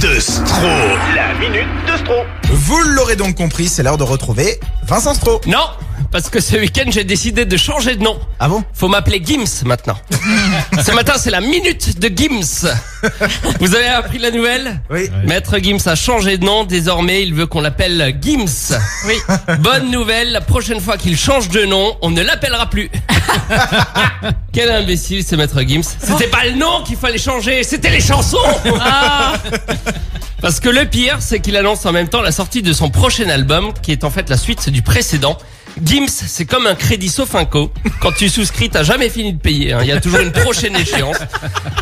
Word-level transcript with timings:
de 0.00 0.18
Stro. 0.18 0.68
La 1.14 1.34
minute 1.38 1.68
de 1.86 1.96
Stro. 1.98 2.14
Vous 2.50 2.78
l'aurez 2.82 3.16
donc 3.16 3.34
compris, 3.34 3.68
c'est 3.68 3.82
l'heure 3.82 3.96
de 3.96 4.02
retrouver 4.02 4.58
Vincent 4.82 5.14
Stro. 5.14 5.40
Non, 5.46 5.66
parce 6.14 6.30
que 6.30 6.38
ce 6.38 6.54
week-end 6.54 6.84
j'ai 6.92 7.02
décidé 7.02 7.44
de 7.44 7.56
changer 7.56 7.96
de 7.96 8.02
nom. 8.04 8.16
Ah 8.38 8.46
bon 8.48 8.62
Faut 8.72 8.86
m'appeler 8.86 9.20
Gims 9.20 9.64
maintenant. 9.66 9.96
ce 10.80 10.92
matin 10.92 11.14
c'est 11.16 11.32
la 11.32 11.40
minute 11.40 11.98
de 11.98 12.06
Gims. 12.06 12.68
Vous 13.58 13.74
avez 13.74 13.88
appris 13.88 14.18
la 14.20 14.30
nouvelle 14.30 14.80
Oui. 14.90 15.10
Maître 15.26 15.58
Gims 15.58 15.80
a 15.86 15.96
changé 15.96 16.38
de 16.38 16.44
nom, 16.44 16.62
désormais 16.62 17.24
il 17.24 17.34
veut 17.34 17.46
qu'on 17.46 17.60
l'appelle 17.60 18.16
Gims. 18.22 18.76
Oui. 19.08 19.14
Bonne 19.58 19.90
nouvelle, 19.90 20.30
la 20.30 20.40
prochaine 20.40 20.78
fois 20.78 20.96
qu'il 20.98 21.18
change 21.18 21.48
de 21.48 21.64
nom, 21.64 21.96
on 22.00 22.10
ne 22.10 22.22
l'appellera 22.22 22.70
plus. 22.70 22.92
Quel 24.52 24.70
imbécile 24.70 25.24
ce 25.24 25.34
Maître 25.34 25.62
Gims. 25.62 25.82
C'était 25.98 26.28
pas 26.28 26.44
le 26.44 26.52
nom 26.52 26.84
qu'il 26.84 26.96
fallait 26.96 27.18
changer, 27.18 27.64
c'était 27.64 27.90
les 27.90 28.00
chansons 28.00 28.38
Parce 30.40 30.60
que 30.60 30.68
le 30.68 30.84
pire, 30.84 31.16
c'est 31.18 31.40
qu'il 31.40 31.56
annonce 31.56 31.84
en 31.86 31.90
même 31.92 32.08
temps 32.08 32.22
la 32.22 32.30
sortie 32.30 32.62
de 32.62 32.72
son 32.72 32.88
prochain 32.88 33.28
album, 33.30 33.72
qui 33.82 33.90
est 33.90 34.04
en 34.04 34.10
fait 34.10 34.30
la 34.30 34.36
suite 34.36 34.68
du 34.68 34.82
précédent. 34.82 35.38
Gims, 35.82 36.06
c'est 36.08 36.44
comme 36.44 36.66
un 36.66 36.74
crédit 36.74 37.08
sauf 37.08 37.34
inco. 37.34 37.72
Quand 38.00 38.12
tu 38.12 38.28
souscris, 38.28 38.70
t'as 38.70 38.84
jamais 38.84 39.08
fini 39.08 39.32
de 39.32 39.38
payer. 39.38 39.72
hein. 39.72 39.78
Il 39.82 39.88
y 39.88 39.92
a 39.92 40.00
toujours 40.00 40.20
une 40.20 40.30
prochaine 40.32 40.76
échéance. 40.76 41.16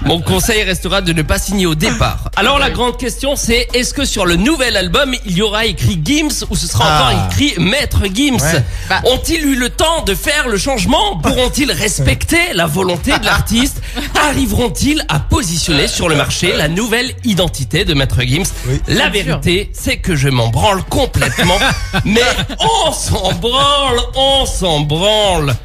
Mon 0.06 0.20
conseil 0.22 0.62
restera 0.62 1.00
de 1.02 1.12
ne 1.12 1.22
pas 1.22 1.38
signer 1.38 1.66
au 1.66 1.74
départ. 1.74 2.30
Alors 2.36 2.58
la 2.58 2.70
grande 2.70 2.96
question, 2.98 3.36
c'est 3.36 3.68
est-ce 3.74 3.92
que 3.92 4.04
sur 4.04 4.24
le 4.24 4.36
nouvel 4.36 4.76
album, 4.76 5.14
il 5.26 5.36
y 5.36 5.42
aura 5.42 5.66
écrit 5.66 6.00
Gims 6.02 6.44
ou 6.50 6.56
ce 6.56 6.66
sera 6.66 6.84
Ah. 6.88 7.10
encore 7.12 7.26
écrit 7.30 7.54
Maître 7.58 8.02
Gims 8.12 8.38
Ouais. 8.42 8.96
Ont-ils 9.12 9.42
eu 9.44 9.54
le 9.56 9.68
temps 9.70 10.02
de 10.04 10.14
faire 10.14 10.48
le 10.48 10.56
changement 10.58 11.16
Pourront-ils 11.18 11.70
respecter 11.70 12.52
la 12.54 12.66
volonté 12.66 13.16
de 13.18 13.24
l'artiste 13.24 13.82
Arriveront-ils 14.26 15.04
à 15.08 15.20
positionner 15.20 15.86
sur 15.86 16.08
le 16.08 16.14
marché 16.16 16.54
la 16.56 16.68
nouvelle 16.68 17.14
identité 17.24 17.84
de 17.84 17.92
Maître 17.94 18.22
Gims 18.22 18.44
Oui. 18.66 18.80
La 18.88 19.08
vérité, 19.10 19.70
c'est 19.74 19.98
que 19.98 20.16
je 20.16 20.28
m'en 20.28 20.48
branle 20.48 20.82
complètement. 20.84 21.58
mais 22.04 22.20
on 22.86 22.92
s'en 22.92 23.32
branle, 23.34 23.81
on 24.14 24.46
s'en 24.46 24.80
branle. 24.80 25.54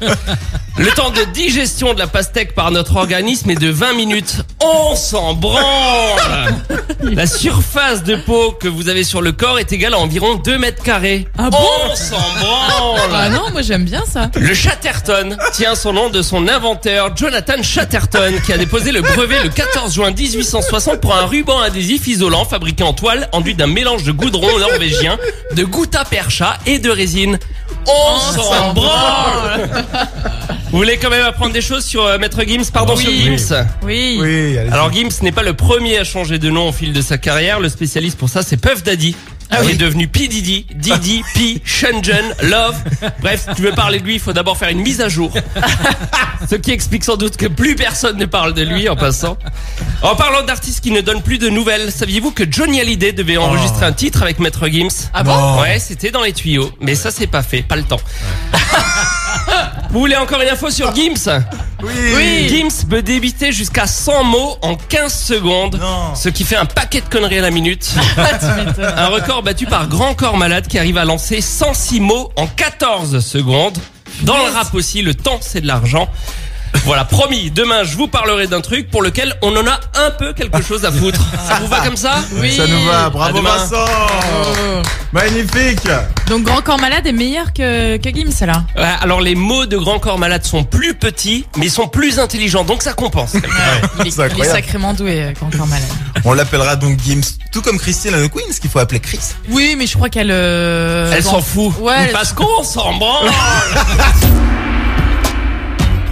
Le 0.78 0.86
temps 0.92 1.10
de 1.10 1.24
digestion 1.32 1.92
de 1.92 1.98
la 1.98 2.06
pastèque 2.06 2.54
par 2.54 2.70
notre 2.70 2.94
organisme 2.96 3.50
est 3.50 3.56
de 3.60 3.68
20 3.68 3.94
minutes. 3.94 4.36
On 4.62 4.94
s'en 4.94 5.34
branle 5.34 6.54
La 7.02 7.26
surface 7.26 8.04
de 8.04 8.14
peau 8.14 8.52
que 8.52 8.68
vous 8.68 8.88
avez 8.88 9.02
sur 9.02 9.20
le 9.20 9.32
corps 9.32 9.58
est 9.58 9.72
égale 9.72 9.94
à 9.94 9.98
environ 9.98 10.36
2 10.36 10.56
mètres 10.58 10.82
carrés. 10.84 11.26
Ah 11.36 11.50
bon 11.50 11.58
On 11.90 11.96
s'en 11.96 12.16
branle 12.16 13.10
Ah 13.12 13.28
non, 13.28 13.50
moi 13.50 13.62
j'aime 13.62 13.84
bien 13.84 14.04
ça. 14.06 14.30
le 14.36 14.54
Chatterton 14.54 15.36
tient 15.52 15.74
son 15.74 15.92
nom 15.94 16.10
de 16.10 16.22
son 16.22 16.46
inventeur, 16.46 17.16
Jonathan 17.16 17.60
Chatterton, 17.60 18.34
qui 18.46 18.52
a 18.52 18.58
déposé 18.58 18.92
le 18.92 19.00
brevet 19.02 19.42
le 19.42 19.48
14 19.48 19.92
juin 19.92 20.12
1860 20.12 21.00
pour 21.00 21.14
un 21.16 21.26
ruban 21.26 21.58
adhésif 21.60 22.06
isolant 22.06 22.44
fabriqué 22.44 22.84
en 22.84 22.92
toile 22.92 23.28
enduit 23.32 23.56
d'un 23.56 23.66
mélange 23.66 24.04
de 24.04 24.12
goudron 24.12 24.58
norvégien, 24.60 25.18
de 25.56 25.64
goutta 25.64 26.04
percha 26.04 26.56
et 26.66 26.78
de 26.78 26.90
résine. 26.90 27.38
On 27.86 28.18
s'en 28.20 28.72
branle. 28.74 29.68
Vous 30.70 30.76
voulez 30.78 30.98
quand 30.98 31.08
même 31.10 31.24
apprendre 31.24 31.52
des 31.52 31.62
choses 31.62 31.84
sur 31.84 32.04
euh, 32.04 32.18
Maître 32.18 32.42
Gims? 32.46 32.70
Pardon, 32.72 32.94
Oui. 32.96 33.02
sur 33.02 33.10
Gims? 33.56 33.66
Oui, 33.82 34.58
alors 34.70 34.92
Gims 34.92 35.08
n'est 35.22 35.32
pas 35.32 35.42
le 35.42 35.54
premier 35.54 35.98
à 35.98 36.04
changer 36.04 36.38
de 36.38 36.50
nom 36.50 36.68
au 36.68 36.72
fil 36.72 36.92
de 36.92 37.00
sa 37.00 37.16
carrière. 37.16 37.58
Le 37.60 37.68
spécialiste 37.70 38.18
pour 38.18 38.28
ça, 38.28 38.42
c'est 38.42 38.56
Puff 38.58 38.82
Daddy. 38.82 39.16
Ah 39.50 39.58
il 39.62 39.66
oui. 39.66 39.72
est 39.72 39.76
devenu 39.76 40.08
P. 40.08 40.28
Diddy, 40.28 40.66
Diddy, 40.74 41.22
P, 41.34 41.62
Shenzhen, 41.64 42.34
Love. 42.42 42.76
Bref, 43.20 43.46
si 43.48 43.54
tu 43.56 43.62
veux 43.62 43.72
parler 43.72 43.98
de 43.98 44.04
lui, 44.04 44.14
il 44.14 44.20
faut 44.20 44.32
d'abord 44.32 44.56
faire 44.58 44.68
une 44.68 44.80
mise 44.82 45.00
à 45.00 45.08
jour. 45.08 45.32
Ce 46.48 46.54
qui 46.54 46.70
explique 46.70 47.04
sans 47.04 47.16
doute 47.16 47.36
que 47.36 47.46
plus 47.46 47.74
personne 47.74 48.18
ne 48.18 48.26
parle 48.26 48.52
de 48.54 48.62
lui 48.62 48.88
en 48.88 48.96
passant. 48.96 49.38
En 50.02 50.14
parlant 50.16 50.42
d'artistes 50.42 50.80
qui 50.80 50.90
ne 50.90 51.00
donnent 51.00 51.22
plus 51.22 51.38
de 51.38 51.48
nouvelles, 51.48 51.90
saviez-vous 51.90 52.30
que 52.30 52.44
Johnny 52.50 52.80
Hallyday 52.80 53.12
devait 53.12 53.36
enregistrer 53.38 53.86
un 53.86 53.92
titre 53.92 54.22
avec 54.22 54.38
Maître 54.38 54.68
Gims? 54.68 55.10
Ah 55.14 55.22
bon? 55.22 55.60
Ouais, 55.60 55.78
c'était 55.78 56.10
dans 56.10 56.22
les 56.22 56.32
tuyaux, 56.32 56.70
mais 56.80 56.94
ça 56.94 57.10
c'est 57.10 57.26
pas 57.26 57.42
fait, 57.42 57.62
pas 57.62 57.76
le 57.76 57.84
temps. 57.84 58.00
Vous 59.90 60.00
voulez 60.00 60.16
encore 60.16 60.40
une 60.42 60.48
info 60.48 60.70
sur 60.70 60.94
Gims? 60.94 61.28
Oui. 61.82 62.48
Gims 62.48 62.84
peut 62.88 63.02
débiter 63.02 63.52
jusqu'à 63.52 63.86
100 63.86 64.24
mots 64.24 64.56
en 64.62 64.74
15 64.74 65.12
secondes, 65.14 65.78
Non. 65.80 66.14
ce 66.16 66.28
qui 66.28 66.44
fait 66.44 66.56
un 66.56 66.64
paquet 66.66 67.00
de 67.00 67.08
conneries 67.08 67.38
à 67.38 67.42
la 67.42 67.50
minute. 67.50 67.88
Ah, 68.80 69.04
un 69.04 69.08
record 69.08 69.42
battu 69.42 69.66
par 69.66 69.88
Grand 69.88 70.14
Corps 70.14 70.36
Malade 70.36 70.66
qui 70.66 70.78
arrive 70.78 70.98
à 70.98 71.04
lancer 71.04 71.40
106 71.40 72.00
mots 72.00 72.30
en 72.36 72.46
14 72.46 73.20
secondes. 73.24 73.78
Dans 74.22 74.36
le 74.36 74.52
rap 74.52 74.74
aussi, 74.74 75.02
le 75.02 75.14
temps 75.14 75.38
c'est 75.40 75.60
de 75.60 75.66
l'argent. 75.66 76.08
Voilà, 76.84 77.04
promis, 77.04 77.50
demain 77.50 77.84
je 77.84 77.96
vous 77.96 78.08
parlerai 78.08 78.46
d'un 78.46 78.60
truc 78.60 78.90
pour 78.90 79.02
lequel 79.02 79.34
on 79.42 79.54
en 79.56 79.66
a 79.66 79.78
un 80.06 80.10
peu 80.10 80.32
quelque 80.32 80.62
chose 80.62 80.84
à 80.84 80.92
foutre. 80.92 81.20
Ça 81.46 81.58
vous 81.60 81.66
va 81.66 81.80
comme 81.80 81.96
ça 81.96 82.16
Oui. 82.40 82.56
Ça 82.56 82.66
nous 82.66 82.82
va, 82.84 83.06
À 83.06 83.10
bravo. 83.10 83.42
Vincent 83.42 83.76
Oh. 84.30 84.82
Magnifique 85.12 85.88
Donc 86.28 86.44
Grand 86.44 86.60
Corps 86.62 86.78
Malade 86.80 87.06
est 87.06 87.12
meilleur 87.12 87.52
que, 87.52 87.96
que 87.96 88.08
Gims 88.10 88.46
là. 88.46 88.64
Ouais, 88.76 88.84
Alors 89.00 89.20
les 89.20 89.34
mots 89.34 89.66
de 89.66 89.76
Grand 89.76 89.98
Corps 89.98 90.18
Malade 90.18 90.44
sont 90.44 90.64
plus 90.64 90.94
petits, 90.94 91.46
mais 91.56 91.66
ils 91.66 91.70
sont 91.70 91.88
plus 91.88 92.18
intelligents, 92.18 92.64
donc 92.64 92.82
ça 92.82 92.92
compense. 92.92 93.32
Il 93.34 93.38
est, 94.06 94.10
c'est 94.10 94.16
il 94.16 94.20
est 94.20 94.24
incroyable. 94.26 94.56
sacrément 94.58 94.94
doué, 94.94 95.22
euh, 95.22 95.32
Grand 95.32 95.50
Corps 95.56 95.66
Malade. 95.66 95.88
On 96.24 96.32
l'appellera 96.34 96.76
donc 96.76 96.98
Gims, 97.02 97.22
tout 97.52 97.62
comme 97.62 97.78
Christine 97.78 98.14
and 98.14 98.26
the 98.26 98.30
Queen, 98.30 98.46
ce 98.52 98.60
qu'il 98.60 98.70
faut 98.70 98.78
appeler 98.78 99.00
Chris. 99.00 99.20
Oui, 99.48 99.74
mais 99.78 99.86
je 99.86 99.94
crois 99.96 100.08
qu'elle. 100.10 100.30
euh, 100.30 101.12
Elle 101.16 101.22
bon. 101.24 101.30
s'en 101.30 101.40
fout. 101.42 101.72
Ouais, 101.80 101.94
elle- 102.06 102.12
Parce 102.12 102.32
qu'on 102.32 102.62
s'en 102.62 102.94
branle 102.98 103.30